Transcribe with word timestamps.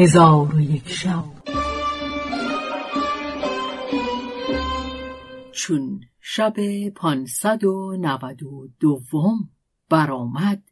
هزار 0.00 0.54
و 0.54 0.60
یک 0.60 0.88
شب. 0.88 1.24
چون 5.52 6.00
شب 6.20 6.54
پانصد 6.88 7.64
و 7.64 7.96
نود 8.00 8.42
و 8.42 8.68
دوم 8.80 9.50
برآمد. 9.90 10.62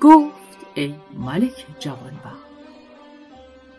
گفت 0.00 0.58
ای 0.74 0.94
ملک 1.14 1.66
جوانبخت 1.78 2.46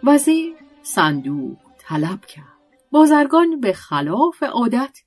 وزیر 0.04 0.54
صندوق 0.83 1.57
طلب 1.79 2.25
کرد. 2.25 2.45
بازرگان 2.91 3.59
به 3.59 3.73
خلاف 3.73 4.43
عادت 4.43 4.97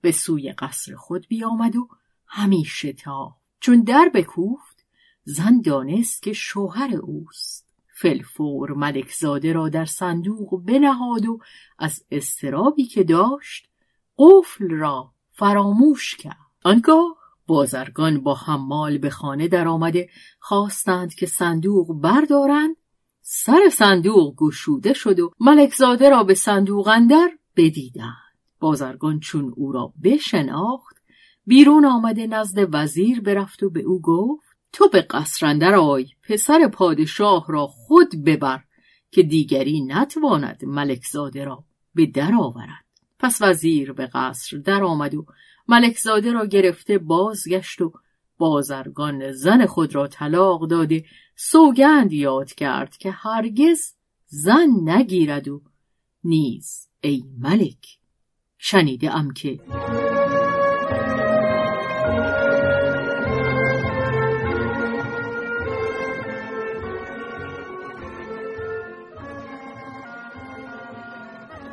به 0.00 0.12
سوی 0.12 0.52
قصر 0.52 0.94
خود 0.94 1.26
بیامد 1.28 1.76
و 1.76 1.88
همیشه 2.28 2.92
تا 2.92 3.36
چون 3.60 3.82
در 3.82 4.10
بکوفت 4.14 4.86
زن 5.24 5.60
دانست 5.60 6.22
که 6.22 6.32
شوهر 6.32 6.96
اوست. 6.96 7.66
فلفور 7.98 8.72
ملکزاده 8.72 9.52
را 9.52 9.68
در 9.68 9.84
صندوق 9.84 10.62
بنهاد 10.64 11.26
و 11.26 11.38
از 11.78 12.04
استرابی 12.10 12.84
که 12.84 13.04
داشت 13.04 13.68
قفل 14.18 14.70
را 14.70 15.12
فراموش 15.30 16.14
کرد. 16.14 16.36
آنگاه 16.64 17.16
بازرگان 17.46 18.20
با 18.20 18.34
حمال 18.34 18.98
به 18.98 19.10
خانه 19.10 19.48
در 19.48 19.68
آمده 19.68 20.08
خواستند 20.40 21.14
که 21.14 21.26
صندوق 21.26 22.00
بردارند. 22.00 22.76
سر 23.20 23.68
صندوق 23.72 24.34
گشوده 24.36 24.92
شد 24.92 25.20
و 25.20 25.30
ملکزاده 25.40 26.10
را 26.10 26.24
به 26.24 26.34
صندوق 26.34 26.88
اندر 26.88 27.30
بدیدند. 27.56 28.36
بازرگان 28.60 29.20
چون 29.20 29.52
او 29.56 29.72
را 29.72 29.92
بشناخت 30.04 30.95
بیرون 31.46 31.84
آمده 31.84 32.26
نزد 32.26 32.68
وزیر 32.72 33.20
برفت 33.20 33.62
و 33.62 33.70
به 33.70 33.80
او 33.80 34.00
گفت 34.00 34.46
تو 34.72 34.88
به 34.88 35.02
قصر 35.02 35.46
اندر 35.46 35.74
آی 35.74 36.06
پسر 36.22 36.68
پادشاه 36.68 37.46
را 37.48 37.66
خود 37.66 38.24
ببر 38.24 38.60
که 39.10 39.22
دیگری 39.22 39.80
نتواند 39.80 40.64
ملکزاده 40.64 41.44
را 41.44 41.64
به 41.94 42.06
در 42.06 42.34
آورد. 42.34 42.84
پس 43.18 43.42
وزیر 43.42 43.92
به 43.92 44.06
قصر 44.06 44.56
در 44.56 44.84
آمد 44.84 45.14
و 45.14 45.26
ملکزاده 45.68 46.32
را 46.32 46.46
گرفته 46.46 46.98
بازگشت 46.98 47.80
و 47.80 47.92
بازرگان 48.38 49.32
زن 49.32 49.66
خود 49.66 49.94
را 49.94 50.06
طلاق 50.06 50.68
داده 50.68 51.04
سوگند 51.36 52.12
یاد 52.12 52.52
کرد 52.52 52.96
که 52.96 53.10
هرگز 53.10 53.94
زن 54.26 54.68
نگیرد 54.84 55.48
و 55.48 55.62
نیز 56.24 56.88
ای 57.00 57.24
ملک 57.38 57.98
شنیده 58.58 59.14
ام 59.14 59.32
که 59.32 59.60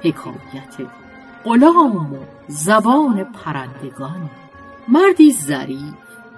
حکایت 0.03 0.89
غلام 1.45 2.13
و 2.13 2.25
زبان 2.47 3.23
پرندگان. 3.23 4.29
مردی 4.87 5.33
ظریف 5.33 5.93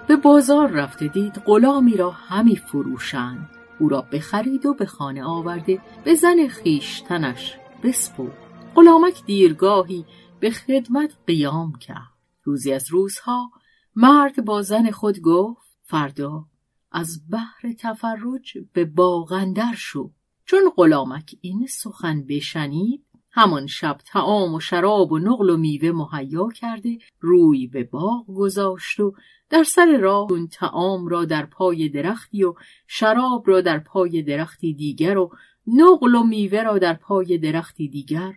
به 0.08 0.16
بازار 0.16 0.70
رفته 0.70 1.08
دید 1.08 1.34
غلامی 1.34 1.96
را 1.96 2.10
همی 2.10 2.56
فروشند. 2.56 3.50
او 3.78 3.88
را 3.88 4.00
بخرید 4.12 4.66
و 4.66 4.74
به 4.74 4.86
خانه 4.86 5.24
آورده 5.24 5.80
به 6.04 6.14
زن 6.14 6.48
خیشتنش 6.48 7.56
بسپرد. 7.82 8.36
غلامک 8.74 9.24
دیرگاهی 9.24 10.04
به 10.40 10.50
خدمت 10.50 11.14
قیام 11.26 11.72
کرد. 11.72 12.16
روزی 12.42 12.72
از 12.72 12.90
روزها 12.90 13.50
مرد 13.96 14.44
با 14.44 14.62
زن 14.62 14.90
خود 14.90 15.20
گفت 15.20 15.78
فردا 15.82 16.44
از 16.92 17.20
بحر 17.30 17.72
تفرج 17.78 18.58
به 18.72 18.84
باغندر 18.84 19.74
شو. 19.76 20.10
چون 20.44 20.72
غلامک 20.76 21.34
این 21.40 21.66
سخن 21.66 22.26
بشنید 22.28 23.05
همان 23.36 23.66
شب 23.66 23.98
تعام 24.06 24.54
و 24.54 24.60
شراب 24.60 25.12
و 25.12 25.18
نقل 25.18 25.50
و 25.50 25.56
میوه 25.56 25.92
مهیا 25.92 26.48
کرده 26.48 26.98
روی 27.20 27.66
به 27.66 27.84
باغ 27.84 28.26
گذاشت 28.26 29.00
و 29.00 29.14
در 29.50 29.62
سر 29.62 29.98
راه 30.00 30.32
اون 30.32 30.48
تعام 30.48 31.08
را 31.08 31.24
در 31.24 31.46
پای 31.46 31.88
درختی 31.88 32.44
و 32.44 32.54
شراب 32.86 33.48
را 33.48 33.60
در 33.60 33.78
پای 33.78 34.22
درختی 34.22 34.74
دیگر 34.74 35.18
و 35.18 35.30
نقل 35.66 36.14
و 36.14 36.22
میوه 36.22 36.62
را 36.62 36.78
در 36.78 36.94
پای 36.94 37.38
درختی 37.38 37.88
دیگر 37.88 38.34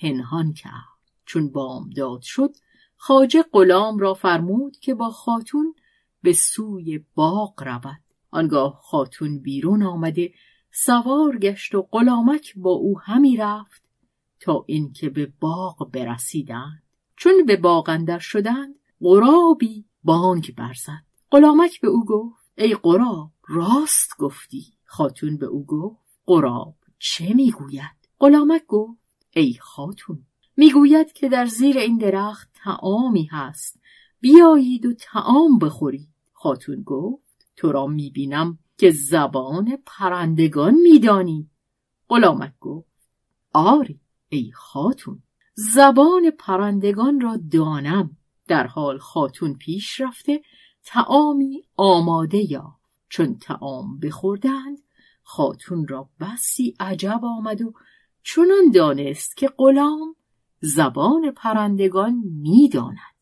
پنهان 0.00 0.52
کرد. 0.52 0.98
چون 1.24 1.52
بامداد 1.52 2.22
شد 2.22 2.50
خاجه 2.96 3.44
غلام 3.52 3.98
را 3.98 4.14
فرمود 4.14 4.76
که 4.76 4.94
با 4.94 5.10
خاتون 5.10 5.74
به 6.22 6.32
سوی 6.32 7.04
باغ 7.14 7.62
رود. 7.62 8.00
آنگاه 8.30 8.80
خاتون 8.82 9.38
بیرون 9.38 9.82
آمده 9.82 10.32
سوار 10.70 11.38
گشت 11.38 11.74
و 11.74 11.82
غلامک 11.82 12.52
با 12.56 12.70
او 12.70 13.00
همی 13.00 13.36
رفت. 13.36 13.87
تا 14.40 14.64
اینکه 14.66 15.10
به 15.10 15.32
باغ 15.40 15.90
برسیدند. 15.92 16.82
چون 17.16 17.44
به 17.46 17.56
باغ 17.56 17.88
اندر 17.88 18.18
شدند 18.18 18.74
غرابی 19.00 19.84
بانگ 20.04 20.54
برزد. 20.54 21.04
غلامک 21.30 21.80
به 21.80 21.88
او 21.88 22.04
گفت 22.04 22.52
ای 22.58 22.74
غراب 22.74 23.30
راست 23.48 24.16
گفتی. 24.18 24.72
خاتون 24.84 25.36
به 25.36 25.46
او 25.46 25.66
گفت 25.66 25.98
غراب 26.26 26.74
چه 26.98 27.34
می‌گوید؟ 27.34 27.96
غلامک 28.20 28.66
گفت 28.66 29.00
ای 29.36 29.54
خاتون 29.60 30.26
می‌گوید 30.56 31.12
که 31.12 31.28
در 31.28 31.46
زیر 31.46 31.78
این 31.78 31.98
درخت 31.98 32.50
تعامی 32.54 33.24
هست. 33.24 33.80
بیایید 34.20 34.86
و 34.86 34.92
تعام 34.92 35.58
بخورید. 35.58 36.08
خاتون 36.32 36.82
گفت 36.82 37.46
تو 37.56 37.72
را 37.72 37.86
می‌بینم 37.86 38.58
که 38.78 38.90
زبان 38.90 39.78
پرندگان 39.86 40.74
میدانی. 40.74 41.50
غلامک 42.08 42.52
گفت 42.60 42.88
آری. 43.52 44.00
ای 44.28 44.50
خاتون. 44.54 45.22
زبان 45.54 46.30
پرندگان 46.38 47.20
را 47.20 47.38
دانم. 47.52 48.16
در 48.48 48.66
حال 48.66 48.98
خاتون 48.98 49.54
پیش 49.54 50.00
رفته. 50.00 50.42
تعامی 50.84 51.62
آماده 51.76 52.52
یا 52.52 52.78
چون 53.08 53.38
تعام 53.38 53.98
بخوردند 53.98 54.78
خاتون 55.22 55.88
را 55.88 56.08
بسی 56.20 56.74
عجب 56.80 57.20
آمد 57.22 57.62
و 57.62 57.72
چنان 58.22 58.70
دانست 58.74 59.36
که 59.36 59.48
غلام 59.48 60.16
زبان 60.60 61.30
پرندگان 61.30 62.14
می‌داند. 62.24 63.18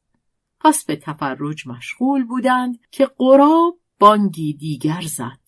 پس 0.61 0.84
به 0.84 0.97
تفرج 0.97 1.67
مشغول 1.67 2.25
بودند 2.25 2.78
که 2.91 3.06
قراب 3.06 3.78
بانگی 3.99 4.53
دیگر 4.55 5.00
زد. 5.00 5.38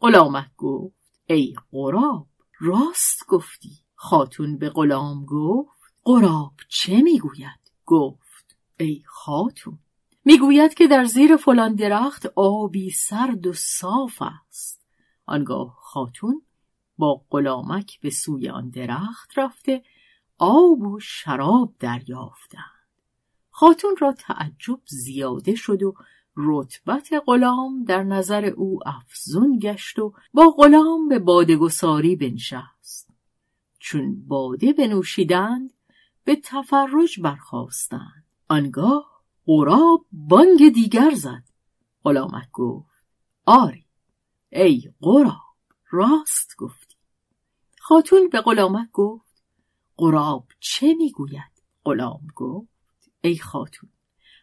غلامک 0.00 0.50
گفت 0.56 0.96
ای 1.26 1.54
قراب 1.72 2.26
راست 2.60 3.26
گفتی. 3.28 3.81
خاتون 4.04 4.58
به 4.58 4.70
غلام 4.70 5.24
گفت 5.24 5.94
قراب 6.04 6.52
چه 6.68 7.02
می‌گوید؟ 7.02 7.72
گفت 7.86 8.56
ای 8.80 9.02
خاتون 9.06 9.78
می‌گوید 10.24 10.74
که 10.74 10.86
در 10.86 11.04
زیر 11.04 11.36
فلان 11.36 11.74
درخت 11.74 12.26
آبی 12.36 12.90
سرد 12.90 13.46
و 13.46 13.52
صاف 13.52 14.22
است. 14.22 14.86
آنگاه 15.26 15.78
خاتون 15.80 16.42
با 16.98 17.22
غلامک 17.30 18.00
به 18.00 18.10
سوی 18.10 18.48
آن 18.48 18.70
درخت 18.70 19.38
رفته 19.38 19.82
آب 20.38 20.80
و 20.80 21.00
شراب 21.00 21.74
دریافتند. 21.78 22.88
خاتون 23.50 23.96
را 24.00 24.12
تعجب 24.12 24.80
زیاده 24.86 25.54
شد 25.54 25.82
و 25.82 25.94
رتبت 26.36 27.08
غلام 27.26 27.84
در 27.84 28.02
نظر 28.02 28.44
او 28.44 28.80
افزون 28.88 29.58
گشت 29.58 29.98
و 29.98 30.12
با 30.34 30.50
غلام 30.50 31.08
به 31.08 31.18
بادگساری 31.18 32.16
بنشست. 32.16 33.11
چون 33.84 34.24
باده 34.26 34.72
بنوشیدند 34.72 35.72
به 36.24 36.36
تفرج 36.44 37.20
برخواستند 37.20 38.24
آنگاه 38.48 39.22
غراب 39.46 40.06
بانگ 40.12 40.68
دیگر 40.74 41.10
زد. 41.14 41.42
غلامک 42.04 42.50
گفت 42.52 43.04
آری 43.46 43.86
ای 44.50 44.92
غراب 45.00 45.56
راست 45.90 46.56
گفتی. 46.58 46.96
خاتون 47.80 48.28
به 48.28 48.40
غلامک 48.40 48.90
گفت 48.92 49.42
قراب 49.96 50.46
چه 50.60 50.94
می‌گوید؟ 50.94 51.62
غلام 51.84 52.26
گفت 52.34 53.10
ای 53.20 53.38
خاتون 53.38 53.90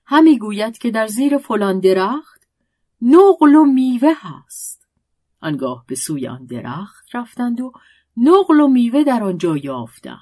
همی 0.06 0.38
گوید 0.38 0.78
که 0.78 0.92
در 0.92 1.08
زیر 1.08 1.38
فلان 1.38 1.80
درخت 1.80 2.48
نقل 3.02 3.56
و 3.56 3.66
میوه 3.66 4.13
هست. 4.18 4.88
آنگاه 5.42 5.86
به 5.88 5.96
سوی 5.96 6.28
آن 6.28 6.46
درخت 6.46 7.16
رفتند 7.16 7.62
و 7.62 7.72
نقل 8.19 8.60
و 8.60 8.68
میوه 8.68 9.04
در 9.04 9.24
آنجا 9.24 9.57
یافتند. 9.57 10.19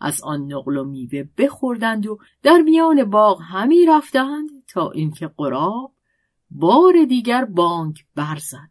از 0.00 0.22
آن 0.22 0.52
نقل 0.52 0.76
و 0.76 0.84
میوه 0.84 1.28
بخوردند 1.38 2.06
و 2.06 2.18
در 2.42 2.58
میان 2.58 3.04
باغ 3.04 3.42
همی 3.42 3.86
رفتند 3.86 4.50
تا 4.68 4.90
اینکه 4.90 5.26
قراب 5.26 5.92
بار 6.50 7.04
دیگر 7.08 7.44
بانک 7.44 8.04
برزد. 8.14 8.70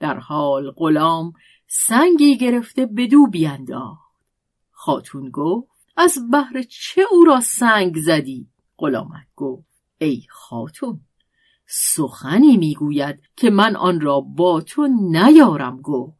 در 0.00 0.18
حال 0.18 0.70
غلام 0.70 1.32
سنگی 1.66 2.36
گرفته 2.36 2.86
بدو 2.86 3.26
بینداخت. 3.26 4.08
خاتون 4.70 5.30
گفت 5.30 5.68
از 5.96 6.30
بهر 6.30 6.62
چه 6.62 7.02
او 7.10 7.24
را 7.24 7.40
سنگ 7.40 7.98
زدی؟ 7.98 8.48
غلامک 8.78 9.26
گفت 9.36 9.68
ای 9.98 10.22
خاتون 10.30 11.00
سخنی 11.66 12.56
می‌گوید 12.56 13.20
که 13.36 13.50
من 13.50 13.76
آن 13.76 14.00
را 14.00 14.20
با 14.20 14.60
تو 14.60 14.86
نیارم 14.86 15.80
گفت. 15.80 16.18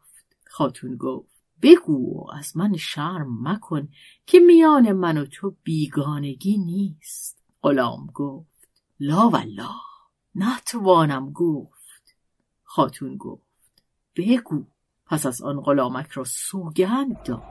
خاتون 0.51 0.97
گفت 0.97 1.28
بگو 1.63 2.27
از 2.39 2.57
من 2.57 2.77
شرم 2.77 3.49
مکن 3.49 3.89
که 4.27 4.41
میان 4.41 4.93
من 4.93 5.19
و 5.19 5.25
تو 5.25 5.57
بیگانگی 5.63 6.59
نیست. 6.59 7.39
غلام 7.63 8.07
گفت 8.15 8.69
لا 9.01 9.29
والله 9.29 9.81
نتوانم 10.35 11.33
گفت. 11.33 12.17
خاتون 12.63 13.17
گفت 13.17 13.43
بگو 14.17 14.65
پس 15.07 15.27
از 15.27 15.43
آن 15.43 15.61
غلامک 15.61 16.11
را 16.11 16.25
سوگند 16.25 17.23
داد. 17.23 17.43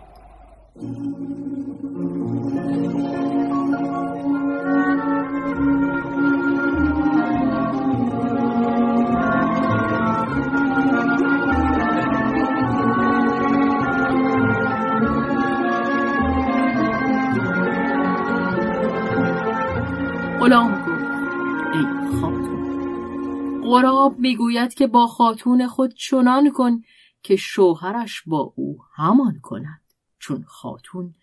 ای 21.74 22.12
خاتون 22.22 23.62
غراب 23.62 24.20
می‌گوید 24.20 24.74
که 24.74 24.88
با 24.88 25.08
خاتون 25.08 25.68
خود 25.68 25.94
چنان 25.94 26.52
کن 26.52 26.82
که 27.24 27.36
شوهرش 27.36 28.24
با 28.26 28.54
او 28.56 28.78
همان 28.96 29.40
کند. 29.44 29.82
چون 30.20 30.44
خاتون 30.48 31.14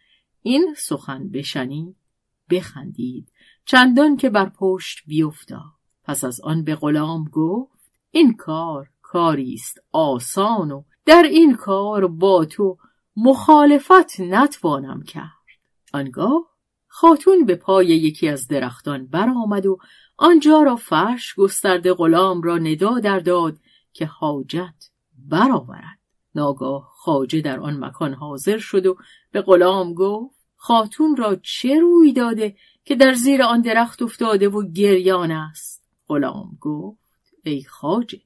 این 0.42 0.74
سخن 0.78 1.28
بشنید 1.28 1.96
بخندید 2.50 3.32
چندان 3.64 4.16
که 4.16 4.30
بر 4.30 4.48
پشت 4.48 4.98
بیفتاد. 5.06 5.60
پس 6.04 6.24
از 6.24 6.40
آن 6.40 6.64
به 6.64 6.74
غلام 6.74 7.24
گفت 7.32 7.90
این 8.10 8.36
کار 8.36 8.90
کاری 9.02 9.54
است 9.54 9.78
آسان 9.92 10.70
و 10.70 10.82
در 11.04 11.22
این 11.22 11.54
کار 11.54 12.06
با 12.06 12.44
تو 12.44 12.78
مخالفت 13.16 14.20
نتوانم 14.20 15.02
کرد. 15.02 15.30
آنگاه 15.92 16.54
خاتون 16.86 17.44
به 17.44 17.56
پای 17.56 17.86
یکی 17.86 18.28
از 18.28 18.48
درختان 18.48 19.06
برآمد 19.06 19.66
و 19.66 19.78
آنجا 20.16 20.62
را 20.62 20.76
فرش 20.76 21.34
گسترده 21.34 21.94
غلام 21.94 22.42
را 22.42 22.58
ندا 22.58 22.98
در 22.98 23.18
داد 23.18 23.56
که 23.92 24.06
حاجت 24.06 24.90
برآورد. 25.18 25.98
ناگاه 26.34 26.92
خاجه 26.96 27.40
در 27.40 27.60
آن 27.60 27.84
مکان 27.84 28.14
حاضر 28.14 28.58
شد 28.58 28.86
و 28.86 28.96
به 29.32 29.42
غلام 29.42 29.94
گفت 29.94 30.34
خاتون 30.56 31.16
را 31.16 31.36
چه 31.36 31.80
روی 31.80 32.12
داده 32.12 32.56
که 32.84 32.96
در 32.96 33.12
زیر 33.12 33.42
آن 33.42 33.60
درخت 33.60 34.02
افتاده 34.02 34.48
و 34.48 34.70
گریان 34.72 35.30
است؟ 35.30 35.84
غلام 36.08 36.58
گفت 36.60 36.98
ای 37.44 37.64
خاجه 37.64 38.20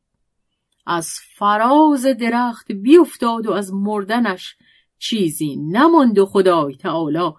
از 0.86 1.10
فراز 1.36 2.06
درخت 2.06 2.72
بیفتاد 2.72 3.46
و 3.46 3.52
از 3.52 3.72
مردنش 3.72 4.56
چیزی 4.98 5.56
نماند 5.56 6.18
و 6.18 6.26
خدای 6.26 6.76
تعالی 6.76 7.32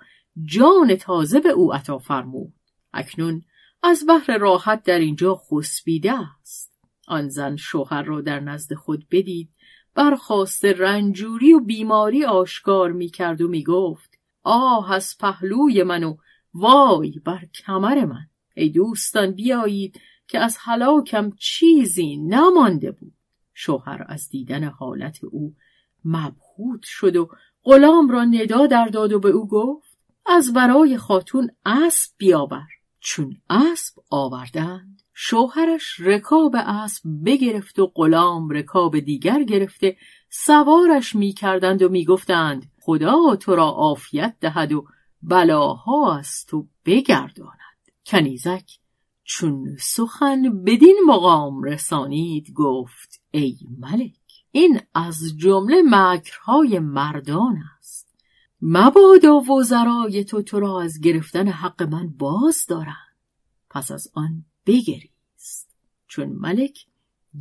جان 0.46 0.96
تازه 0.96 1.40
به 1.40 1.50
او 1.50 1.74
عطا 1.74 1.98
فرمود. 1.98 2.54
اکنون 2.94 3.44
از 3.84 4.06
بحر 4.08 4.38
راحت 4.38 4.84
در 4.84 5.00
اینجا 5.00 5.36
خسبیده 5.36 6.14
است. 6.14 6.74
آن 7.08 7.30
زن 7.30 7.56
شوهر 7.56 8.04
را 8.04 8.22
در 8.22 8.40
نزد 8.40 8.74
خود 8.74 9.06
بدید 9.12 9.50
برخواست 9.96 10.66
رنجوری 10.66 11.54
و 11.54 11.60
بیماری 11.60 12.26
آشکار 12.26 12.92
می 12.92 13.10
کرد 13.10 13.42
و 13.42 13.48
می 13.48 13.64
گفت 13.64 14.20
آه 14.44 14.92
از 14.92 15.16
پهلوی 15.20 15.84
من 15.84 16.04
و 16.04 16.18
وای 16.54 17.22
بر 17.26 17.46
کمر 17.46 18.06
من. 18.06 18.28
ای 18.56 18.70
دوستان 18.70 19.32
بیایید 19.32 20.00
که 20.28 20.40
از 20.40 20.58
هلاکم 20.60 21.32
چیزی 21.40 22.18
نمانده 22.18 22.92
بود. 22.92 23.14
شوهر 23.54 24.06
از 24.08 24.30
دیدن 24.30 24.64
حالت 24.64 25.24
او 25.24 25.56
مبهوت 26.06 26.84
شد 26.84 27.16
و 27.16 27.30
غلام 27.64 28.10
را 28.10 28.24
ندا 28.24 28.68
در 28.68 28.86
داد 28.86 29.14
و 29.14 29.20
به 29.20 29.30
او 29.30 29.48
گفت 29.48 29.98
از 30.26 30.54
برای 30.54 30.98
خاتون 30.98 31.52
اسب 31.66 32.12
بیاور. 32.18 32.79
چون 33.00 33.38
اسب 33.50 34.00
آوردند 34.10 35.02
شوهرش 35.14 36.00
رکاب 36.00 36.56
اسب 36.56 37.04
بگرفت 37.26 37.80
و 37.80 37.88
غلام 37.88 38.50
رکاب 38.50 39.00
دیگر 39.00 39.44
گرفته 39.44 39.98
سوارش 40.30 41.16
می‌کردند 41.16 41.82
و 41.82 41.90
می‌گفتند 41.90 42.72
خدا 42.82 43.36
تو 43.36 43.56
را 43.56 43.66
عافیت 43.66 44.36
دهد 44.42 44.72
و 44.72 44.86
بلاها 45.22 46.18
از 46.18 46.46
تو 46.46 46.68
بگرداند. 46.86 47.60
کنیزک 48.06 48.80
چون 49.24 49.78
سخن 49.80 50.64
بدین 50.64 50.98
مقام 51.08 51.64
رسانید 51.64 52.54
گفت 52.54 53.22
ای 53.32 53.58
ملک. 53.80 54.14
این 54.52 54.80
از 54.94 55.18
جمله 55.38 55.82
مکرهای 55.86 56.80
مردان 56.80 57.58
است. 57.78 57.79
مبادا 58.62 59.40
وزرای 59.40 60.24
تو 60.24 60.42
تو 60.42 60.60
را 60.60 60.82
از 60.82 61.00
گرفتن 61.02 61.48
حق 61.48 61.84
من 61.84 62.08
باز 62.08 62.66
دارند 62.68 63.16
پس 63.70 63.92
از 63.92 64.08
آن 64.14 64.46
بگریست. 64.66 65.76
چون 66.08 66.30
ملک 66.30 66.86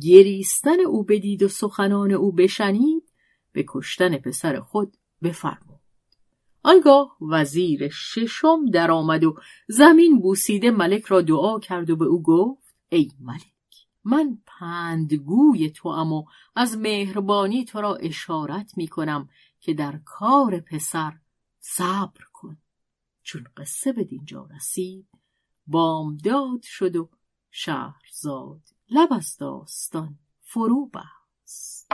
گریستن 0.01 0.79
او 0.79 1.03
بدید 1.03 1.43
و 1.43 1.47
سخنان 1.47 2.11
او 2.11 2.31
بشنید 2.31 3.03
به 3.51 3.65
کشتن 3.67 4.17
پسر 4.17 4.59
خود 4.59 4.97
بفرمود. 5.23 5.79
آنگاه 6.63 7.17
وزیر 7.21 7.89
ششم 7.89 8.65
درآمد 8.73 9.23
و 9.23 9.35
زمین 9.67 10.19
بوسیده 10.19 10.71
ملک 10.71 11.05
را 11.05 11.21
دعا 11.21 11.59
کرد 11.59 11.89
و 11.89 11.95
به 11.95 12.05
او 12.05 12.23
گفت 12.23 12.75
ای 12.89 13.11
ملک 13.19 13.43
من 14.03 14.37
پندگوی 14.59 15.69
تو 15.69 15.89
و 15.89 16.23
از 16.55 16.77
مهربانی 16.77 17.65
تو 17.65 17.81
را 17.81 17.95
اشارت 17.95 18.73
می 18.77 18.87
کنم 18.87 19.29
که 19.59 19.73
در 19.73 19.99
کار 20.05 20.59
پسر 20.59 21.19
صبر 21.59 22.21
کن. 22.33 22.57
چون 23.23 23.47
قصه 23.57 23.93
به 23.93 24.03
دینجا 24.03 24.49
رسید 24.55 25.07
بامداد 25.67 26.61
شد 26.63 26.95
و 26.95 27.09
شهرزاد 27.51 28.61
لب 28.89 29.13
از 29.13 29.37
داستان 29.37 30.19
فرو 30.41 30.91
بست. 30.93 31.91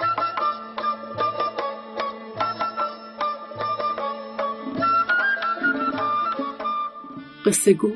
قصه 7.45 7.73
گو 7.73 7.91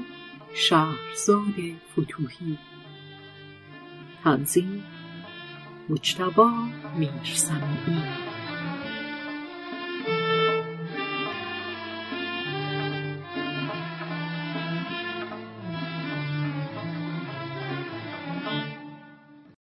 شهرزاد 0.53 1.55
فتوهی 1.91 2.59
تنظیم 4.23 4.83
مجتبا 5.89 6.51
میرسمی 6.97 8.28